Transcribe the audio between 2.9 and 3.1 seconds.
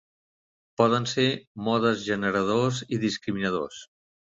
i